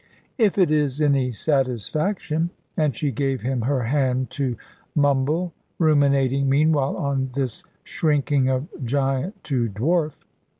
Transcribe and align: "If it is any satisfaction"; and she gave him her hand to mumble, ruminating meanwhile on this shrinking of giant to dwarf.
"If 0.39 0.57
it 0.57 0.71
is 0.71 0.99
any 0.99 1.29
satisfaction"; 1.29 2.49
and 2.75 2.95
she 2.95 3.11
gave 3.11 3.43
him 3.43 3.61
her 3.61 3.83
hand 3.83 4.31
to 4.31 4.57
mumble, 4.95 5.53
ruminating 5.77 6.49
meanwhile 6.49 6.97
on 6.97 7.29
this 7.35 7.63
shrinking 7.83 8.49
of 8.49 8.67
giant 8.83 9.43
to 9.43 9.69
dwarf. 9.69 10.15